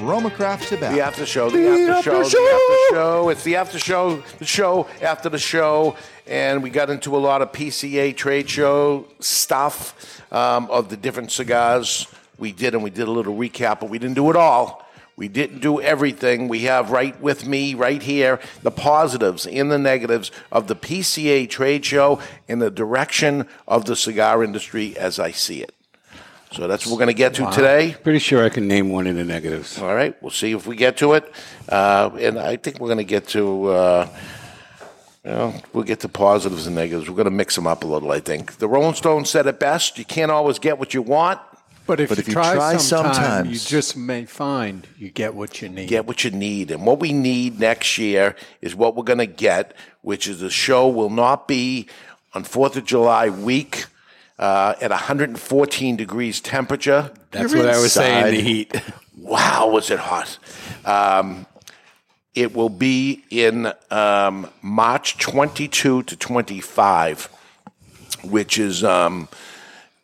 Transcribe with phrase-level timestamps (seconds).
[0.00, 0.94] Roma Craft Tobacco.
[0.94, 3.28] The after show, the, after, show, the after show.
[3.28, 5.96] It's the after show, the show after the show.
[6.26, 11.32] And we got into a lot of PCA trade show stuff um, of the different
[11.32, 12.06] cigars
[12.38, 14.86] we did, and we did a little recap, but we didn't do it all.
[15.16, 16.48] We didn't do everything.
[16.48, 21.48] We have right with me, right here, the positives and the negatives of the PCA
[21.50, 25.74] trade show and the direction of the cigar industry as I see it.
[26.52, 27.94] So that's what we're going to get to today.
[28.02, 29.78] Pretty sure I can name one of the negatives.
[29.78, 31.32] All right, we'll see if we get to it.
[31.68, 34.08] Uh, and I think we're going to get to, uh,
[35.24, 37.08] you know, we'll get to positives and negatives.
[37.08, 38.56] We're going to mix them up a little, I think.
[38.58, 41.40] The Rolling Stones said it best you can't always get what you want,
[41.86, 45.10] But if, But you, if you try, try sometime, sometimes- you just may find you
[45.10, 45.88] get what you need.
[45.88, 46.72] get what you need.
[46.72, 50.50] And what we need next year is what we're going to get, which is the
[50.50, 51.86] show will not be
[52.34, 53.86] on 4th of July week
[54.40, 57.12] uh, at 114 degrees temperature.
[57.30, 58.34] That's You're what I was saying.
[58.34, 58.74] The heat.
[59.16, 60.38] Wow, was it hot?
[60.84, 61.46] Um,
[62.34, 67.28] it will be in um, March 22 to 25,
[68.24, 69.28] which is um,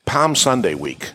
[0.05, 1.13] Palm Sunday week.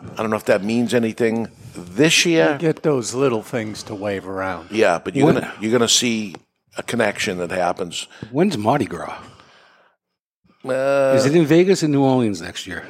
[0.00, 2.56] I don't know if that means anything this year.
[2.58, 4.70] Get those little things to wave around.
[4.70, 6.34] Yeah, but you're When- gonna you're gonna see
[6.78, 8.08] a connection that happens.
[8.30, 9.16] When's Mardi Gras?
[10.64, 12.84] Uh, Is it in Vegas or New Orleans next year?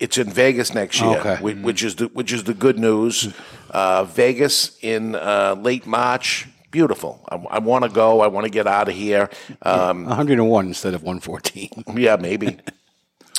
[0.00, 1.36] It's in Vegas next year, Okay.
[1.36, 3.32] whi- which is the which is the good news.
[3.74, 7.26] Uh, Vegas in uh, late March, beautiful.
[7.28, 8.20] I, I want to go.
[8.20, 9.28] I want to get out of here.
[9.62, 11.82] Um, 101 instead of 114.
[11.96, 12.58] yeah, maybe.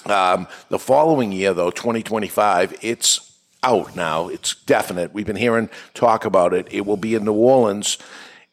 [0.07, 3.31] um, the following year, though, 2025, it's
[3.63, 4.27] out now.
[4.27, 5.13] It's definite.
[5.13, 6.67] We've been hearing talk about it.
[6.69, 7.97] It will be in New Orleans.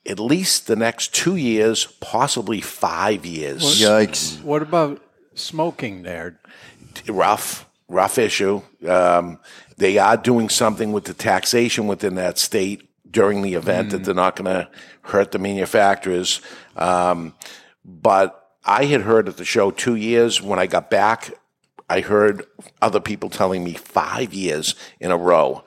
[0.06, 3.62] At least the next two years, possibly five years.
[3.81, 4.41] Yikes.
[4.44, 5.03] what about
[5.34, 6.38] smoking there?
[7.09, 8.62] rough, rough issue.
[8.87, 9.38] Um,
[9.76, 14.15] they are doing something with the taxation within that state during the event that they're
[14.15, 14.69] not going to
[15.03, 16.41] hurt the manufacturers.
[16.76, 17.34] Um,
[17.84, 20.41] but I had heard at the show two years.
[20.41, 21.32] When I got back,
[21.91, 22.47] I heard
[22.81, 25.65] other people telling me five years in a row.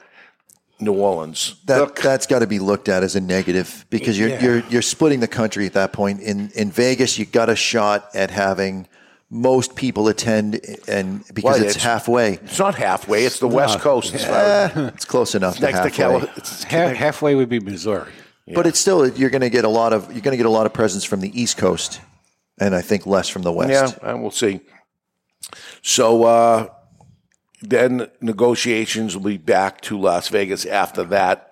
[0.78, 1.56] New Orleans.
[1.68, 5.22] That that's got to be looked at as a negative because you're you're you're splitting
[5.22, 6.20] the country at that point.
[6.20, 8.86] In in Vegas, you got a shot at having
[9.30, 13.26] most people attend, and because Well, it's, it's- halfway, It's not halfway.
[13.26, 14.14] It's the West Coast.
[14.14, 15.98] It's eh, it's close enough to next to halfway.
[15.98, 16.34] California.
[16.38, 18.12] It's Ha- halfway would be Missouri.
[18.54, 20.50] But it's still you're going to get a lot of you're going to get a
[20.52, 22.00] lot of presence from the East Coast,
[22.60, 23.72] and I think less from the West.
[24.04, 24.60] Yeah, and we'll see.
[25.82, 26.68] So uh,
[27.62, 31.52] then negotiations will be back to Las Vegas after that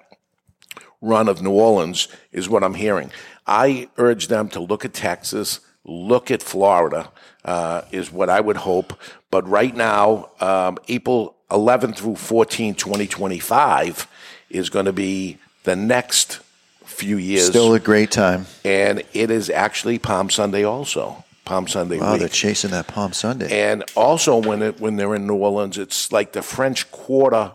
[1.02, 3.12] run of New Orleans, is what I'm hearing.
[3.48, 7.10] I urge them to look at Texas, look at Florida,
[7.46, 8.94] uh, is what I would hope.
[9.32, 14.08] But right now, um, April 11 through 14, 2025,
[14.50, 16.40] is going to be the next
[16.86, 17.48] few years.
[17.48, 18.46] Still a great time.
[18.64, 21.24] and it is actually Palm Sunday also.
[21.46, 22.20] Palm Sunday Wow, week.
[22.22, 23.50] they're chasing that Palm Sunday.
[23.70, 27.52] And also when it when they're in New Orleans, it's like the French Quarter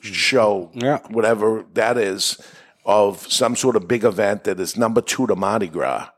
[0.00, 0.98] show, Yeah.
[1.10, 2.38] whatever that is,
[2.84, 6.08] of some sort of big event that is number two to Mardi Gras.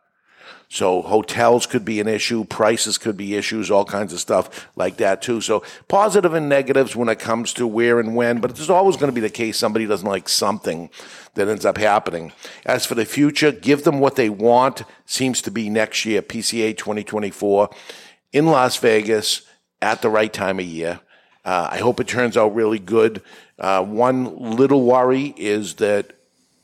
[0.74, 4.96] So hotels could be an issue, prices could be issues, all kinds of stuff like
[4.96, 5.40] that too.
[5.40, 9.06] So positive and negatives when it comes to where and when, but it's always going
[9.06, 10.90] to be the case somebody doesn't like something
[11.34, 12.32] that ends up happening.
[12.66, 14.82] As for the future, give them what they want.
[15.06, 17.70] Seems to be next year, PCA 2024
[18.32, 19.42] in Las Vegas
[19.80, 20.98] at the right time of year.
[21.44, 23.22] Uh, I hope it turns out really good.
[23.60, 26.14] Uh, one little worry is that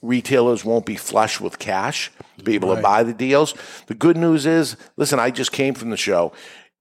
[0.03, 3.55] retailers won't be flush with cash to be able to buy the deals.
[3.87, 6.33] The good news is, listen, I just came from the show.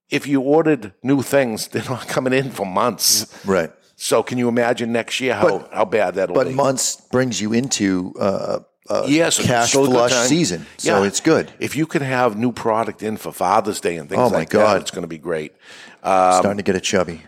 [0.08, 3.26] If you ordered new things, they're not coming in for months.
[3.46, 3.70] right.
[3.96, 6.50] So can you imagine next year how, how bad that'll But be?
[6.52, 11.06] But months brings you into uh, a Yes, cash flush season, so Yeah.
[11.06, 11.52] it's good.
[11.60, 14.48] If you can have new product in for Father's Day and things Oh, my like
[14.48, 14.76] God.
[14.76, 15.52] that, it's going to be great.
[16.00, 17.24] Starting to get a chubby.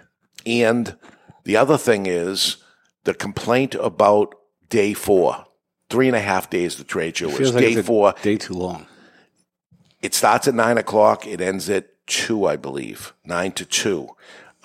[0.46, 0.96] And
[1.44, 2.56] the other thing is
[3.04, 4.34] the complaint about
[4.70, 5.44] day four,
[5.92, 7.54] three and a half days the trade show is.
[7.54, 8.86] Like Day four, day too long.
[10.00, 11.26] it starts at nine o'clock.
[11.26, 14.08] It ends at two, I believe, nine to two,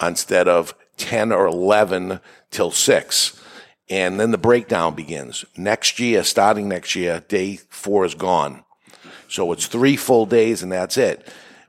[0.02, 2.20] instead of ten or eleven
[2.50, 3.40] till six.
[3.90, 5.46] And then the breakdown begins.
[5.56, 8.64] Next year, starting next year, day four is gone.
[9.30, 11.26] So it's three full days and that's it.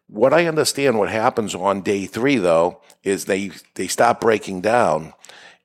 [0.09, 5.13] What I understand what happens on day three though is they, they start breaking down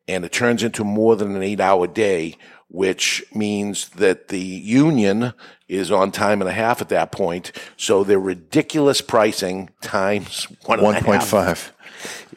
[0.07, 2.35] and it turns into more than an eight hour day,
[2.73, 5.33] which means that the union
[5.67, 7.51] is on time and a half at that point.
[7.77, 11.73] So their ridiculous pricing times one and a One point half five.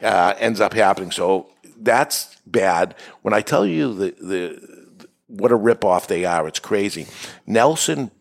[0.03, 1.09] uh, ends up happening.
[1.09, 2.93] So that's bad.
[3.23, 4.87] When I tell you the, the
[5.25, 7.07] what a ripoff they are, it's crazy.
[7.47, 8.11] Nelson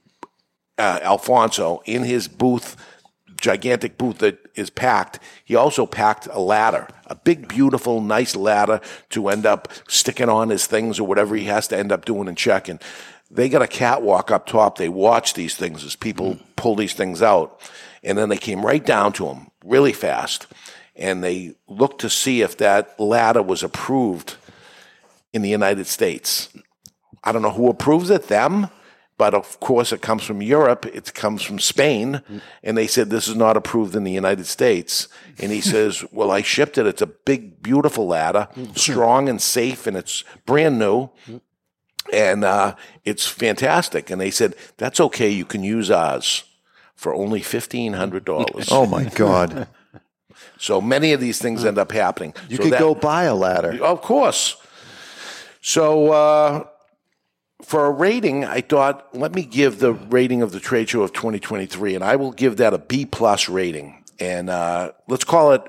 [0.79, 2.77] uh, Alfonso in his booth,
[3.47, 5.21] gigantic booth that is packed.
[5.45, 10.49] He also packed a ladder, a big, beautiful, nice ladder to end up sticking on
[10.49, 12.81] his things or whatever he has to end up doing and checking.
[13.31, 14.79] They got a catwalk up top.
[14.79, 17.61] They watch these things as people pull these things out.
[18.03, 20.49] And then they came right down to him really fast.
[20.97, 24.35] And they looked to see if that ladder was approved
[25.33, 26.49] in the United States.
[27.23, 28.71] I don't know who approves it, them,
[29.19, 30.85] but of course it comes from Europe.
[30.87, 32.21] It comes from Spain.
[32.63, 35.09] And they said, this is not approved in the United States.
[35.39, 36.87] And he says, well, I shipped it.
[36.87, 41.11] It's a big, beautiful ladder, strong and safe, and it's brand new.
[42.13, 44.11] And uh, it's fantastic.
[44.11, 45.29] And they said, that's okay.
[45.31, 46.45] You can use ours
[46.95, 48.69] for only $1,500.
[48.71, 49.67] Oh my God!
[50.59, 52.35] So many of these things end up happening.
[52.51, 53.83] You So could that- go buy a ladder.
[53.83, 54.57] Of course.
[55.63, 56.65] So uh,
[57.63, 61.13] for a rating, I thought let me give the rating of the trade show of
[61.13, 64.05] 2023, and I will give that a B plus rating.
[64.19, 65.63] And uh, let's call it,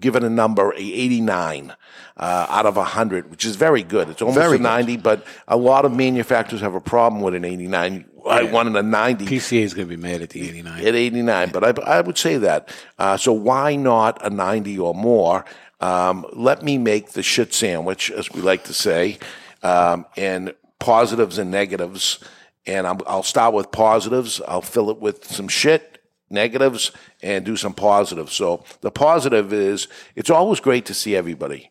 [0.00, 1.74] give it a number, a 89
[2.16, 4.08] uh, out of 100, which is very good.
[4.08, 4.64] It's almost Very a good.
[4.64, 8.04] 90, but a lot of manufacturers have a problem with an 89.
[8.28, 10.78] I wanted a 90 PCA is going to be mad at the 89.
[10.86, 12.74] at 89, but I, I would say that.
[12.98, 15.44] Uh, so why not a 90 or more?
[15.80, 19.18] Um, let me make the shit sandwich, as we like to say,
[19.62, 20.54] um, and
[20.84, 22.18] positives and negatives.
[22.66, 24.40] And I'm, I'll start with positives.
[24.46, 26.92] I'll fill it with some shit, negatives,
[27.22, 28.34] and do some positives.
[28.34, 31.70] So the positive is it's always great to see everybody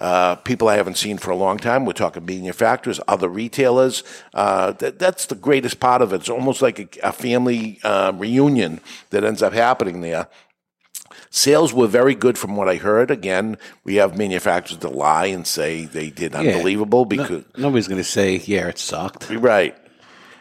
[0.00, 1.84] uh, people I haven't seen for a long time.
[1.84, 4.02] We're talking manufacturers, other retailers.
[4.32, 6.16] Uh, that, that's the greatest part of it.
[6.16, 8.80] It's almost like a, a family uh, reunion
[9.10, 10.26] that ends up happening there.
[11.32, 13.10] Sales were very good from what I heard.
[13.10, 16.40] Again, we have manufacturers that lie and say they did Yeah.
[16.40, 19.30] unbelievable No- because nobody's going to say, yeah, it sucked.
[19.30, 19.76] Right.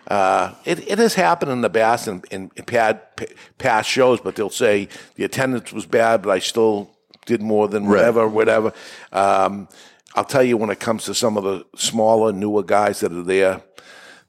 [0.07, 3.27] Uh, it, it has happened in the past in, in, in pad, p-
[3.59, 6.89] past shows, but they'll say the attendance was bad, but I still
[7.27, 8.73] did more than whatever, whatever.
[9.11, 9.67] Um,
[10.15, 13.21] I'll tell you when it comes to some of the smaller, newer guys that are
[13.21, 13.61] there,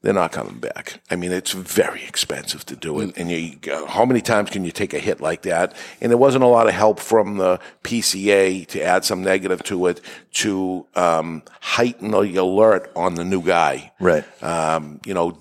[0.02, 1.00] they're not coming back.
[1.10, 3.16] I mean, it's very expensive to do it.
[3.18, 5.74] And you, how many times can you take a hit like that?
[6.00, 9.86] And there wasn't a lot of help from the PCA to add some negative to
[9.88, 10.00] it
[10.34, 14.24] to um, heighten the alert on the new guy Right.
[14.42, 15.36] um, you know,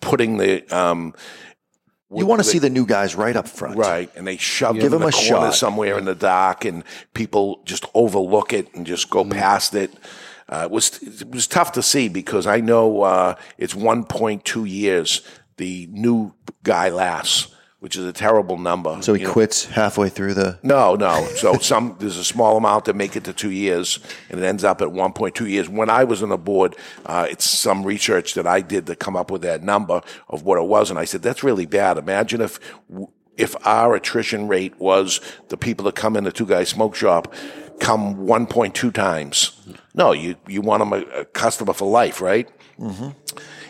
[0.00, 1.14] putting the um,
[2.12, 3.76] You want to see the new guys right up front.
[3.76, 5.54] right, and they shove Give it in him the a corner shot.
[5.54, 6.82] somewhere in the dark, and
[7.14, 9.92] people just overlook it and just go past it.
[10.50, 15.22] Uh, it was it was tough to see because I know uh, it's 1.2 years
[15.56, 16.32] the new
[16.64, 19.00] guy lasts, which is a terrible number.
[19.02, 19.32] So he you know.
[19.32, 20.58] quits halfway through the.
[20.62, 21.24] No, no.
[21.36, 24.64] So some there's a small amount that make it to two years, and it ends
[24.64, 25.68] up at 1.2 years.
[25.68, 26.76] When I was on the board,
[27.06, 30.58] uh, it's some research that I did to come up with that number of what
[30.58, 31.96] it was, and I said that's really bad.
[31.96, 32.58] Imagine if
[33.40, 37.32] if our attrition rate was the people that come in the two guy smoke shop
[37.80, 39.52] come 1.2 times.
[39.94, 42.48] No, you you want them a, a customer for life, right?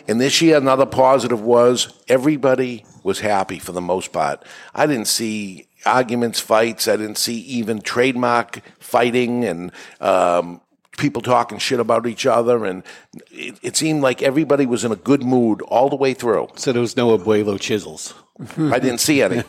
[0.07, 4.43] And this year, another positive was everybody was happy for the most part.
[4.75, 6.87] I didn't see arguments, fights.
[6.87, 10.61] I didn't see even trademark fighting and um,
[10.97, 12.65] people talking shit about each other.
[12.65, 12.83] And
[13.31, 16.49] it, it seemed like everybody was in a good mood all the way through.
[16.55, 18.13] So there was no abuelo chisels.
[18.57, 19.43] I didn't see any.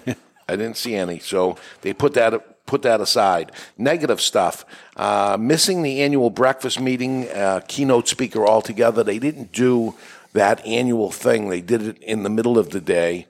[0.49, 1.19] I didn't see any.
[1.19, 3.53] So they put that put that aside.
[3.79, 4.65] Negative stuff.
[4.97, 9.03] Uh, missing the annual breakfast meeting, uh, keynote speaker altogether.
[9.05, 9.95] They didn't do
[10.33, 11.49] that annual thing.
[11.51, 13.27] They did it in the middle of the day.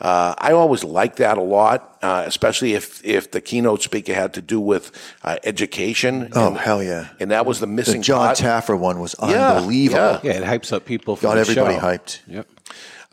[0.00, 4.34] Uh, I always liked that a lot, uh, especially if, if the keynote speaker had
[4.34, 4.90] to do with
[5.22, 6.28] uh, education.
[6.34, 7.10] Oh, and, hell yeah.
[7.20, 8.38] And that was the The missing Jon part.
[8.38, 10.00] Taffer one was Yeah, unbelievable.
[10.00, 10.20] yeah.
[10.24, 11.80] Yeah, it hypes up people for Got the everybody show.
[11.80, 12.20] hyped.
[12.26, 12.48] Yep.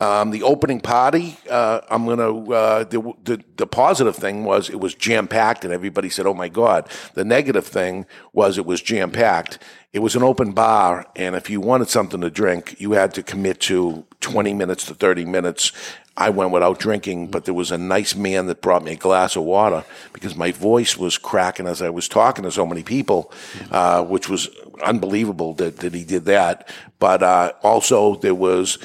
[0.00, 2.50] Um, the opening party, uh, I'm gonna.
[2.50, 6.32] Uh, the, the the positive thing was it was jam packed, and everybody said, "Oh
[6.32, 9.58] my god." The negative thing was it was jam packed.
[9.92, 13.22] It was an open bar, and if you wanted something to drink, you had to
[13.22, 15.72] commit to 20 minutes to 30 minutes.
[16.16, 19.36] I went without drinking, but there was a nice man that brought me a glass
[19.36, 23.32] of water because my voice was cracking as I was talking to so many people,
[23.70, 24.48] uh, which was
[24.84, 26.68] unbelievable that, that he did that.
[26.98, 28.78] But uh, also there was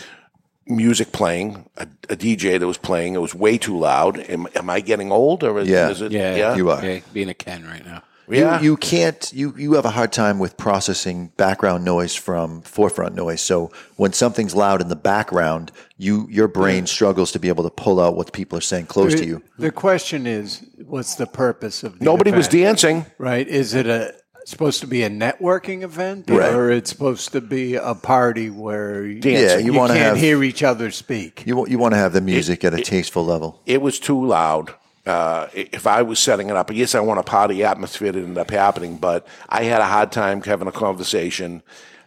[0.67, 3.13] music playing, a, a DJ that was playing.
[3.15, 4.19] It was way too loud.
[4.19, 5.89] Am, am I getting old or is, Yeah.
[5.89, 6.12] is it?
[6.12, 6.55] Yeah, yeah.
[6.55, 6.84] You are.
[6.84, 8.03] Yeah, being a Ken right now.
[8.27, 8.60] Yeah.
[8.60, 13.13] You, you can't you, you have a hard time with processing background noise from forefront
[13.13, 13.41] noise.
[13.41, 17.69] So when something's loud in the background, you your brain struggles to be able to
[17.69, 19.43] pull out what people are saying close to you.
[19.60, 23.05] The question is, what's the purpose of the Nobody was dancing.
[23.19, 23.48] Right?
[23.48, 26.53] Is it a supposed to be a networking event, Right.
[26.53, 30.17] or it's supposed to be a party where you, Yeah, you you wanna can't have-
[30.17, 31.43] hear each other speak?
[31.45, 33.59] You you want to have the music at a tasteful level.
[33.65, 34.73] It was too loud.
[35.05, 38.37] Uh, if I was setting it up, yes, I want a party atmosphere that ended
[38.39, 41.61] up happening, but I had a hard time having a conversation.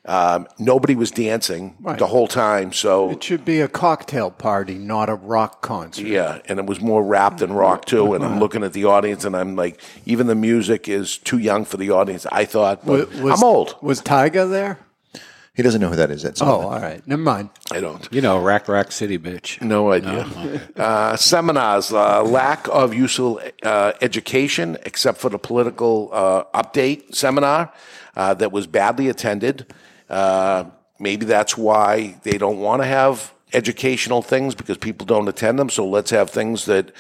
[0.08, 1.98] Um, nobody was dancing Right.
[1.98, 6.06] the whole time, so It should be a cocktail party, not a rock concert.
[6.06, 8.14] Yeah, and it was more rap than rock too.
[8.14, 8.24] And.
[8.24, 11.76] I'm looking at the audience, and I'm like, even the music is too young for
[11.76, 12.26] the audience.
[12.32, 13.76] I thought, but was, I'm old.
[13.82, 14.78] Was Tyga there?
[15.54, 16.22] He doesn't know who that is.
[16.22, 16.60] That's Oh, all.
[16.72, 17.04] all right.
[17.06, 17.50] Never mind.
[17.72, 18.08] I don't.
[18.12, 19.60] You know, Rack Rack City, bitch.
[19.60, 20.24] No idea.
[20.76, 27.72] Uh, seminars, uh, lack of useful uh, education, except for the political uh, update seminar
[28.16, 29.66] uh, that was badly attended.
[30.08, 30.64] Uh,
[30.98, 35.70] maybe that's why they don't want to have educational things because people don't attend them.
[35.70, 36.92] So let's have things that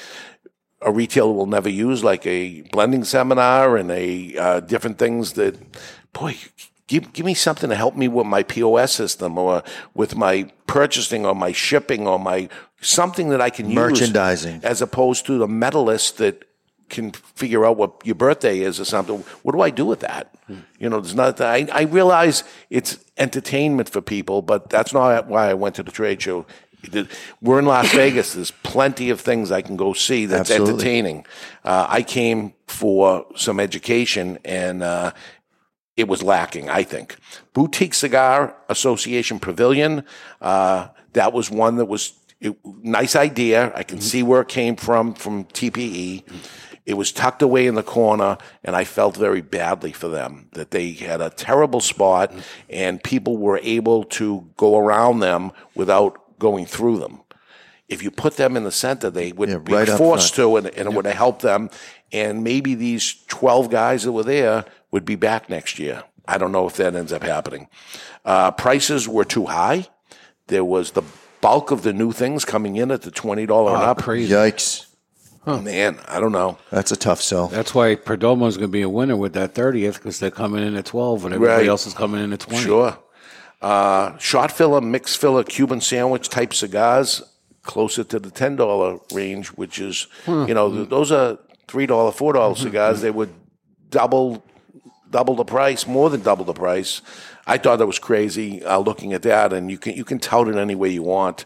[0.80, 5.56] a retailer will never use, like a blending seminar and a uh, different things that,
[6.12, 6.36] boy,
[6.86, 9.62] give give me something to help me with my POS system or
[9.94, 12.48] with my purchasing or my shipping or my
[12.80, 14.60] something that I can use Merchandising.
[14.62, 16.44] as opposed to the medalist that
[16.88, 19.18] can figure out what your birthday is or something.
[19.42, 20.34] What do I do with that?
[20.78, 21.40] You know, there's not.
[21.40, 25.90] I, I realize it's entertainment for people, but that's not why I went to the
[25.90, 26.46] trade show.
[27.42, 28.32] We're in Las Vegas.
[28.34, 30.72] There's plenty of things I can go see that's Absolutely.
[30.74, 31.26] entertaining.
[31.64, 35.12] Uh, I came for some education, and uh,
[35.96, 37.16] it was lacking, I think.
[37.52, 40.04] Boutique Cigar Association Pavilion,
[40.40, 43.72] uh, that was one that was it, nice idea.
[43.74, 46.22] I can see where it came from from TPE.
[46.88, 50.70] It was tucked away in the corner, and I felt very badly for them that
[50.70, 52.32] they had a terrible spot,
[52.70, 57.20] and people were able to go around them without going through them.
[57.90, 60.66] If you put them in the center, they would Yeah, be right forced to, and,
[60.68, 61.68] and it would help them.
[62.10, 66.04] And maybe these 12 guys that were there would be back next year.
[66.26, 67.68] I don't know if that ends up happening.
[68.24, 69.88] Uh, prices were too high.
[70.46, 71.02] There was the
[71.42, 73.98] bulk of the new things coming in at the $20 and up.
[73.98, 74.32] Crazy.
[74.32, 74.86] Yikes.
[75.56, 76.58] Man, I don't know.
[76.70, 77.48] That's a tough sell.
[77.48, 80.76] That's why Perdomo's going to be a winner with that 30th because they're coming in
[80.76, 81.68] at 12 and everybody Right.
[81.68, 82.62] else is coming in at 20.
[82.64, 82.98] Sure.
[83.60, 87.22] Uh, shot filler, mixed filler, Cuban sandwich type cigars,
[87.62, 92.12] closer to the ten dollar range, which is you know th- those are three dollar,
[92.12, 93.00] four dollar cigars.
[93.00, 93.30] They would
[93.90, 94.44] double
[95.10, 97.02] double the price, more than double the price.
[97.48, 98.62] I thought that was crazy.
[98.62, 101.44] Uh, looking at that, and you can you can tout it any way you want.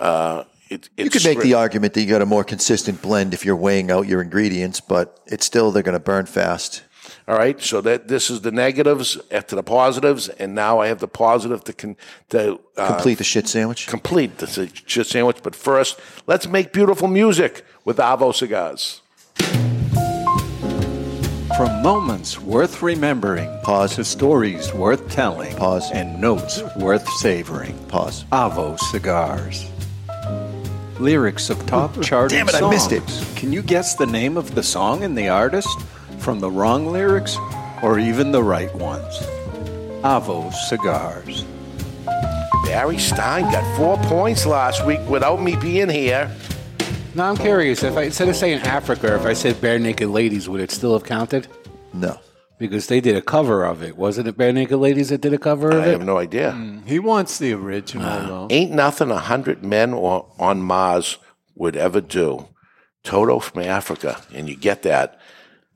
[0.00, 0.42] Uh,
[0.74, 3.44] it, You could make stri- the argument that you got a more consistent blend if
[3.44, 6.82] you're weighing out your ingredients, but it's still they're going to burn fast.
[7.28, 10.98] All right, so that this is the negatives after the positives, and now I have
[11.00, 11.96] the positive to con-
[12.30, 13.86] to uh, Complete the shit sandwich.
[13.86, 15.38] complete the shit sandwich.
[15.42, 19.00] But first, let's make beautiful music with Avo Cigars.
[21.56, 23.96] From moments worth remembering Pause.
[23.96, 25.90] to stories worth telling Pause.
[25.92, 27.76] and notes worth savoring.
[27.88, 28.24] Pause.
[28.32, 29.66] Avo Cigars.
[31.02, 33.02] Lyrics of top oh, charting Damn it, I missed it.
[33.36, 35.80] Can you guess the name of the song and the artist
[36.18, 37.36] from the wrong lyrics
[37.82, 39.18] or even the right ones?
[40.02, 41.44] Avo Cigars.
[42.64, 46.30] Barry Stein got four points last week without me being here.
[47.14, 50.60] Now I'm curious if I instead of saying Africa, if I said Barenaked Ladies, would
[50.60, 51.48] it still have counted?
[51.92, 52.18] No.
[52.62, 54.36] Because they did a cover of it, wasn't it?
[54.36, 55.88] Barenaked Ladies that did a cover of I it.
[55.88, 56.52] I have no idea.
[56.52, 56.78] Hmm.
[56.86, 58.46] He wants the original, though.
[58.50, 61.18] Ain't nothing a hundred men or on Mars
[61.56, 62.46] would ever do.
[63.02, 65.20] Toto from Africa, and you get that.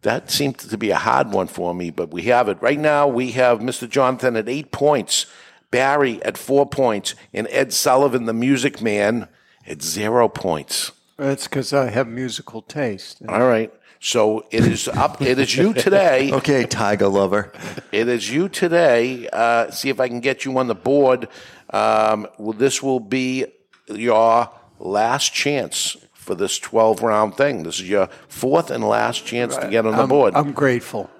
[0.02, 2.62] That seemed to be a hard one for me, but we have it.
[2.62, 3.90] Right now, we have Mr.
[3.90, 5.26] Jonathan at eight points,
[5.72, 9.26] Barry at four points, and Ed Sullivan, the music man,
[9.66, 10.92] at zero points.
[11.16, 13.22] That's because I have musical taste.
[13.28, 13.72] All right.
[14.06, 15.20] So it is up.
[15.20, 16.30] It is you today.
[16.36, 17.50] Okay, Tiger lover.
[17.90, 19.28] It is you today.
[19.32, 21.26] Uh, see if I can get you on the board.
[21.70, 23.46] Um, well, this will be
[23.88, 24.48] your
[24.78, 27.64] last chance for this 12 round thing.
[27.64, 30.34] This is your fourth and last chance to get on the I'm, board.
[30.36, 31.10] I'm grateful.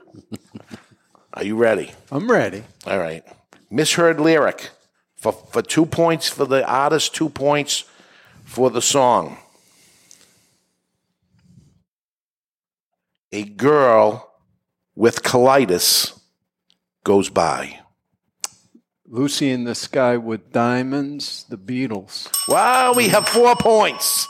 [1.35, 1.91] Are you ready?
[2.13, 2.63] I'm ready.
[2.87, 3.25] All right.
[3.69, 4.71] Misheard lyric
[5.17, 7.83] for, for two points for the artist, two points
[8.45, 9.39] for the song.
[13.37, 14.33] A girl
[14.95, 16.19] with colitis
[17.05, 17.81] goes by.
[19.07, 22.31] Lucy in the Sky with Diamonds, the Beatles.
[22.49, 24.27] Wow, we have four points.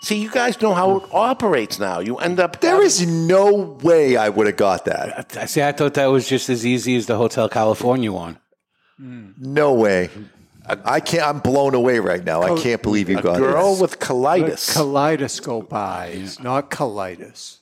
[0.00, 2.00] See, you guys know how it operates now.
[2.00, 2.62] You end up.
[2.62, 5.36] There is no way I would have got that.
[5.36, 5.62] I see.
[5.62, 8.38] I thought that was just as easy as the Hotel California one.
[8.96, 9.32] Hmm.
[9.36, 10.08] No way.
[10.66, 11.24] I can't.
[11.24, 12.40] I'm blown away right now.
[12.40, 13.36] I can't believe you got that.
[13.36, 13.82] a girl it.
[13.82, 14.72] with colitis.
[14.72, 17.58] Kaleidoscope eyes, not colitis.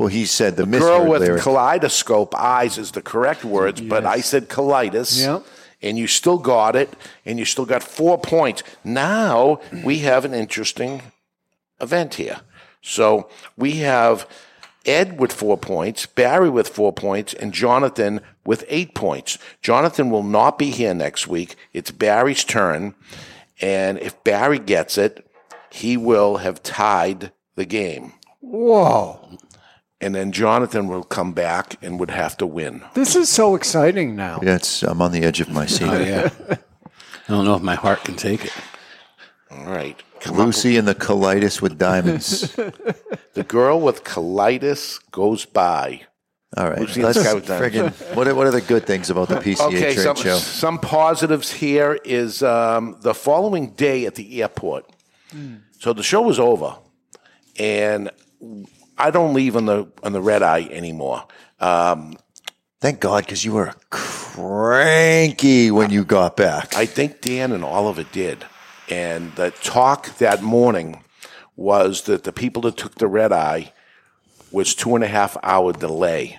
[0.00, 1.42] Well, he said the girl with lyric.
[1.42, 5.20] kaleidoscope eyes is the correct words, but I said colitis.
[5.20, 5.44] Yep.
[5.82, 6.88] And you still got it,
[7.26, 8.62] and you still got four points.
[8.82, 11.02] Now we have an interesting
[11.82, 12.40] event here.
[12.80, 13.28] So
[13.58, 14.26] we have
[14.86, 19.36] Ed with four points, Barry with four points, and Jonathan with eight points.
[19.60, 21.56] Jonathan will not be here next week.
[21.74, 22.94] It's Barry's turn.
[23.60, 25.30] And if Barry gets it,
[25.70, 28.14] he will have tied the game.
[28.40, 29.38] Whoa.
[30.00, 32.82] And then Jonathan will come back and would have to win.
[32.94, 34.40] This is so exciting now.
[34.42, 35.88] yeah, it's, I'm on the edge of my seat.
[35.88, 36.30] Oh yeah.
[36.48, 36.56] I
[37.32, 38.52] don't know if my heart can take it.
[39.50, 40.02] All right.
[40.20, 42.56] Come up Lucy and the colitis with diamonds.
[43.34, 46.02] The girl with colitis goes by.
[46.56, 47.96] All right, Lucy let's the with Diamonds.
[48.02, 50.36] friggin' what are, what are the good things about the PCA Okay, trade some, show?
[50.36, 54.84] some positives here is um, the following day at the airport.
[55.78, 56.76] So the show was over,
[57.56, 58.10] and
[59.00, 61.24] I don't leave on the on the red eye anymore.
[61.58, 62.16] Um,
[62.80, 66.74] Thank God, because you were cranky when you got back.
[66.74, 68.46] I think Dan and Oliver did.
[68.88, 71.04] And the talk that morning
[71.56, 73.74] was that the people that took the red eye
[74.50, 76.38] was two and a half hour delay.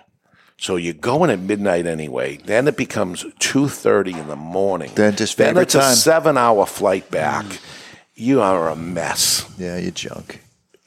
[0.58, 2.38] So you're going at midnight anyway.
[2.38, 4.92] Then it becomes two thirty in the morning.
[4.96, 7.46] Then favorite it's a seven hour flight back.
[8.16, 9.46] You are a mess.
[9.60, 10.42] yeah, you junk.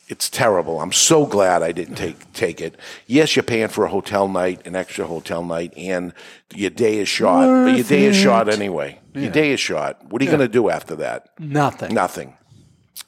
[0.08, 0.80] It's terrible.
[0.80, 2.76] I'm so glad I didn't take take it.
[3.06, 6.12] Yes, you're paying for a hotel night, an extra hotel night, and
[6.54, 7.46] your day is short.
[7.66, 9.00] but your day is shot anyway.
[9.14, 10.04] Your day is shot.
[10.10, 11.28] What are you going to do after that?
[11.38, 11.94] Nothing.
[11.94, 12.36] Nothing.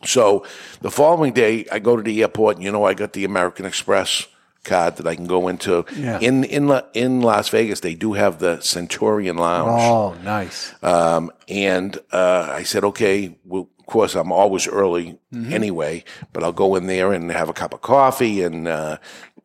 [0.05, 0.47] So
[0.81, 3.67] the following day, I go to the airport, and you know, I got the American
[3.67, 4.27] Express
[4.67, 5.85] card that I can go into.
[5.97, 6.19] Yeah.
[6.21, 9.81] In in La- in Las Vegas, they do have the Centurion Lounge.
[9.83, 10.75] Oh, nice.
[10.83, 15.53] Um, and uh, I said, okay, well, of course, I'm always early Mm-hmm.
[15.53, 16.03] anyway,
[16.33, 18.43] but I'll go in there and have a cup of coffee.
[18.43, 18.97] And uh,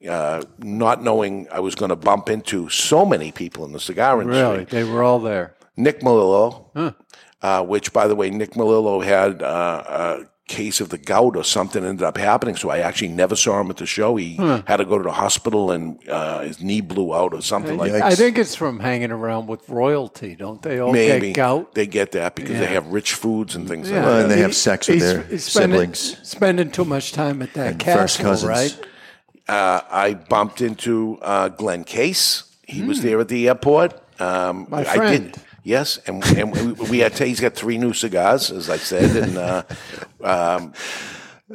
[0.09, 4.21] uh, not knowing I was going to bump into so many people in the cigar
[4.21, 4.41] industry.
[4.41, 5.55] Really, they were all there.
[5.77, 6.93] Nick Melillo,
[7.41, 10.25] uh, which, by the way, Nick Melillo had uh, a
[10.59, 12.55] case of the gout or something ended up happening.
[12.57, 14.15] So I actually never saw him at the show.
[14.17, 17.77] He had to go to the hospital and uh, his knee blew out or something
[17.77, 18.03] like that.
[18.03, 21.73] I think it's from hanging around with royalty, don't they all Maybe get gout?
[21.73, 24.21] they get that because they have rich foods and things like Well, that.
[24.23, 26.17] and they He- have sex with their spending, siblings.
[26.23, 28.49] Spending too much time at that And first castle, cousins.
[28.49, 28.85] right?
[29.47, 32.43] Uh, I bumped into uh, Glenn Case.
[32.67, 33.93] He was there at the airport.
[34.19, 35.31] Um, My I friend.
[35.33, 35.41] did.
[35.63, 37.17] Yes, and, and we, we had.
[37.17, 39.63] he's got three new cigars, as I said, and uh,
[40.23, 40.73] um,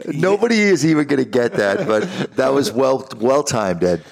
[0.07, 2.03] Nobody is even going to get that, but
[2.37, 4.03] that was well well timed, Ed.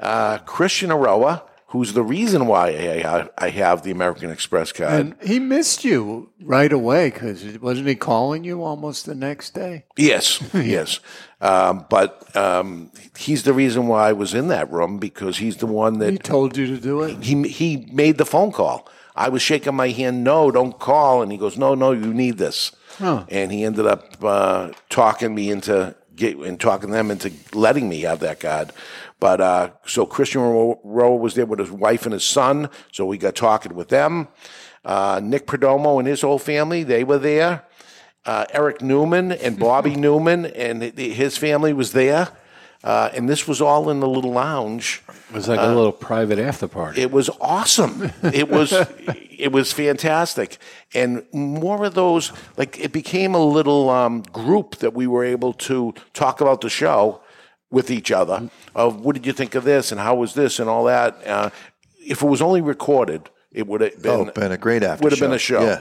[0.00, 4.92] uh, Christian Eiroa, who's the reason why I, I have the American Express card.
[4.92, 9.84] And he missed you right away because wasn't he calling you almost the next day?
[9.98, 11.00] Yes, yes.
[11.44, 15.66] Um, but um, he's the reason why I was in that room because he's the
[15.66, 17.22] one that He told you to do it.
[17.22, 18.88] he he made the phone call.
[19.14, 22.38] I was shaking my hand, no, don't call, and he goes, no, no, you need
[22.38, 22.72] this.
[22.98, 28.00] And he ended up uh, talking me into get and talking them into letting me
[28.02, 28.72] have that card.
[29.20, 33.18] But uh, so Christian Eiroa was there with his wife and his son, so we
[33.18, 34.28] got talking with them.
[34.84, 37.64] Uh, Nick Perdomo and his whole family, they were there.
[38.26, 42.28] Uh, Eric Newman and Bobby Newman and his family was there.
[42.82, 45.02] Uh, and this was all in the little lounge.
[45.08, 47.00] It was like a little private after party.
[47.00, 48.10] It was awesome.
[48.22, 48.72] It was
[49.36, 50.58] it was fantastic,
[50.94, 52.30] and more of those.
[52.58, 56.68] Like it became a little um, group that we were able to talk about the
[56.68, 57.20] show
[57.70, 58.50] with each other.
[58.74, 61.26] Of what did you think of this, and how was this, and all that.
[61.26, 61.50] Uh,
[62.06, 65.12] if it was only recorded, it would have been Oh, been a great after would
[65.12, 65.62] have been a show.
[65.62, 65.80] Yeah.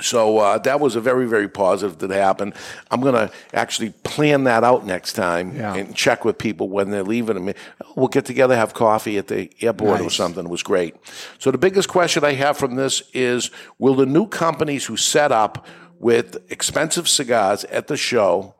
[0.00, 2.54] So uh, that was a very, very positive that happened.
[2.90, 5.74] I'm going to actually plan that out next time Yeah.
[5.74, 7.36] and check with people when they're leaving.
[7.36, 7.54] I mean,
[7.94, 10.46] we'll get together, have coffee at the airport or something.
[10.46, 10.96] It was great.
[11.38, 15.30] So the biggest question I have from this is: Will the new companies who set
[15.30, 15.64] up
[16.00, 18.56] with expensive cigars at the show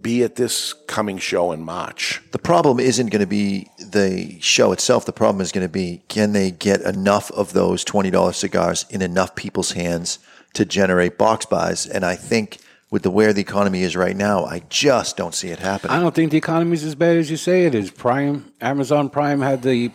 [0.00, 2.20] be at this coming show in March?
[2.32, 5.04] The problem isn't going to be the show itself.
[5.06, 9.00] The problem is going to be can they get enough of those $20 cigars in
[9.00, 10.18] enough people's hands
[10.54, 11.86] to generate box buys?
[11.86, 12.58] And I think
[12.90, 15.96] with the where the economy is right now, I just don't see it happening.
[15.96, 17.90] I don't think the economy is as bad as you say it is.
[17.90, 19.90] Prime, Amazon Prime had the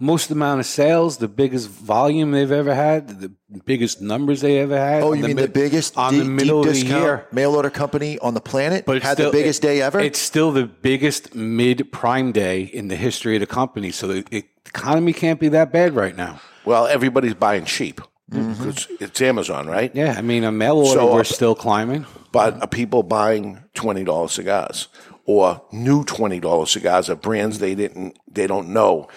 [0.00, 3.32] most amount of sales, the biggest volume they've ever had, the
[3.64, 5.02] biggest numbers they ever had.
[5.02, 7.26] Oh, on you mean mi- the biggest on deep, the middle deep of the year?
[7.32, 8.86] mail order company on the planet?
[8.86, 9.98] But had still, the biggest it- day ever?
[9.98, 13.90] It's still the biggest mid prime day in the history of the company.
[13.90, 16.40] So the the economy can't be that bad right now.
[16.64, 18.00] Well, everybody's buying cheap.
[18.30, 18.64] Mm-hmm.
[18.64, 19.90] 'Cause It's Amazon, right?
[19.94, 22.06] Yeah, I mean, a mail order, So, we're still climbing.
[22.30, 24.88] But are people buying twenty dollars cigars
[25.24, 29.08] or new twenty dollars cigars of brands they didn't they don't know?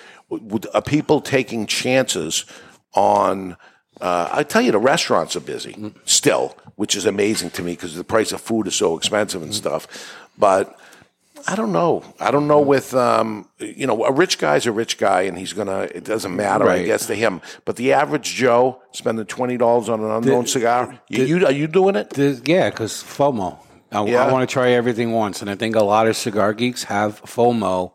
[0.74, 2.46] Are people taking chances
[2.94, 3.58] on?
[4.00, 5.94] Uh, I tell you, the restaurants are busy mm.
[6.06, 9.52] still, which is amazing to me because the price of food is so expensive and
[9.52, 9.56] mm.
[9.56, 9.88] stuff.
[10.38, 10.76] But
[11.48, 12.04] I don't know.
[12.20, 15.54] I don't know with um, you know a rich guy's a rich guy and he's
[15.54, 15.82] gonna.
[15.94, 16.86] It doesn't matter, I Right.
[16.86, 17.42] guess, to him.
[17.66, 21.68] But the average Joe spending twenty dollars on an unknown cigar, you, you are you
[21.68, 22.12] doing it?
[22.12, 23.58] The- yeah, because FOMO.
[23.92, 24.32] I, Yeah.
[24.32, 27.92] want to try everything once, and I think a lot of cigar geeks have FOMO.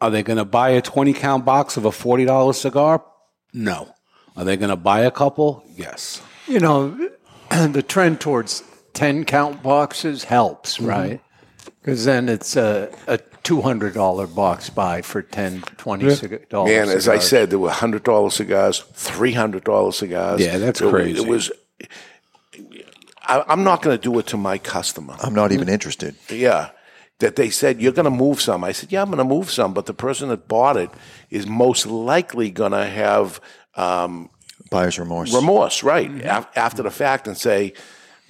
[0.00, 3.04] Are they going to buy a twenty count box of a forty dollars cigar?
[3.52, 3.88] No.
[4.36, 5.64] Are they going to buy a couple?
[5.74, 6.20] Yes.
[6.46, 7.10] You know,
[7.50, 10.86] the trend towards 10 count boxes helps, Mm-hmm.
[10.86, 11.20] right?
[11.86, 16.68] Because then it's a, a $200 box buy for 10, 20 cig- dollars.
[16.72, 20.40] Man, as I said, there were hundred dollar cigars, three hundred dollar cigars.
[20.40, 21.22] Yeah, that's It- crazy.
[21.22, 21.52] It was.
[23.22, 25.14] I, I'm not going to do it to my customer.
[25.22, 26.16] I'm not even interested.
[26.28, 26.70] Yeah,
[27.20, 28.64] that they said you're going to move some.
[28.64, 30.90] I said, yeah, I'm going to move some, but the person that bought it
[31.30, 33.40] is most likely going to have
[33.76, 34.28] um,
[34.70, 35.32] Buyer's remorse.
[35.32, 37.74] remorse, right, af- after the fact, and say,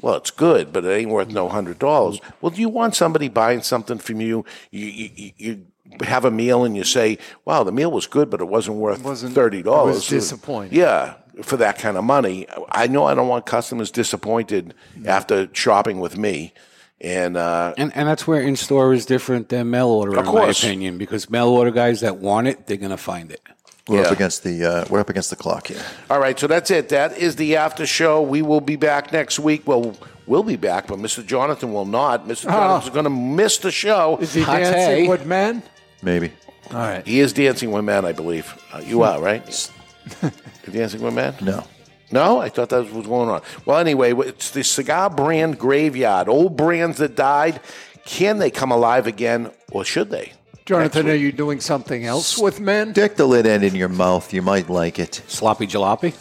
[0.01, 3.29] "Well, it's good, but it ain't worth no hundred dollars." Well, do you want somebody
[3.29, 4.45] buying something from you?
[4.71, 5.67] You, you, you- you
[6.03, 9.05] have a meal and you say, "Wow, the meal was good, but it wasn't worth
[9.05, 10.77] Wasn't- thirty dollars." it was disappointing.
[10.79, 14.75] Yeah, for that kind of money, I know I don't want customers disappointed
[15.07, 16.53] after shopping with me,
[17.01, 20.25] and uh, And and that's where in store is different than mail order, Of in
[20.27, 20.63] my course.
[20.65, 23.41] opinion, because mail order guys that want it, they're going to find it.
[23.89, 24.07] We're Yeah.
[24.07, 25.83] up against the uh, we're up against the clock here.
[26.11, 26.89] All right, so that's it.
[26.89, 28.21] That is the after show.
[28.21, 29.63] We will be back next week.
[29.67, 29.95] Well,
[30.27, 31.25] we'll be back, but Mr.
[31.25, 32.27] Jonathan will not.
[32.27, 32.45] Mr.
[32.45, 34.17] Jonathan's going to miss the show.
[34.21, 35.09] Is he Hot dancing tay.
[35.09, 35.63] with men?
[36.03, 36.33] Maybe.
[36.73, 37.07] All right.
[37.07, 38.53] He is dancing with men, I believe.
[38.73, 39.71] Uh, you are right.
[40.23, 40.33] You're
[40.73, 41.35] dancing with men?
[41.41, 41.63] No.
[42.11, 43.43] No, I thought that was what's going on.
[43.65, 46.29] Well, anyway, it's the cigar brand graveyard.
[46.29, 47.61] Old brands that died.
[48.05, 50.33] Can they come alive again, or should they?
[50.67, 52.91] Jonathan, are you doing something else with men?
[52.91, 54.35] Stick the lid end in your mouth.
[54.35, 55.23] You might like it.
[55.29, 56.13] Sloppy jalopy.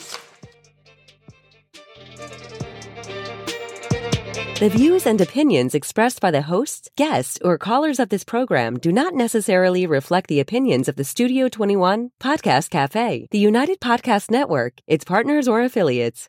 [4.60, 8.91] The views and opinions expressed by the hosts, guests, or callers of this program do
[8.91, 14.75] not necessarily reflect the opinions of the Studio 21 Podcast Cafe, the United Podcast Network,
[14.88, 16.23] its partners, or affiliates.